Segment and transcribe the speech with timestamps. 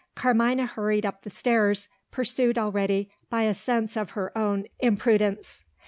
[0.15, 5.63] Carmina hurried up the stairs, pursued already by a sense of her own imprudence.